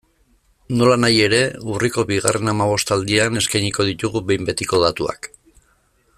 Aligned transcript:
Nolanahi 0.77 1.19
ere, 1.25 1.41
urriko 1.73 2.05
bigarren 2.13 2.51
hamabostaldian 2.53 3.41
eskainiko 3.43 3.89
ditugu 3.91 4.25
behin 4.31 4.49
betiko 4.51 4.81
datuak. 4.87 5.31